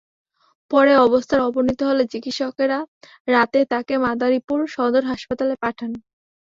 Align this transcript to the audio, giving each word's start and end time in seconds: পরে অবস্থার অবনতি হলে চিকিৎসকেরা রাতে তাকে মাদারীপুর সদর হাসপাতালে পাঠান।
পরে 0.71 0.93
অবস্থার 1.05 1.41
অবনতি 1.41 1.83
হলে 1.89 2.03
চিকিৎসকেরা 2.13 2.79
রাতে 3.27 3.59
তাকে 3.71 3.93
মাদারীপুর 4.05 4.59
সদর 4.75 5.03
হাসপাতালে 5.11 5.55
পাঠান। 5.63 5.91